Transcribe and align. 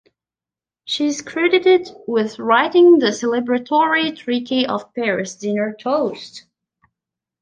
She 0.85 1.05
is 1.05 1.21
credited 1.21 1.91
with 2.07 2.39
writing 2.39 2.97
the 2.97 3.11
celebratory 3.11 4.17
Treaty 4.17 4.65
of 4.65 4.91
Paris 4.95 5.35
dinner 5.35 5.75
toast. 5.79 6.47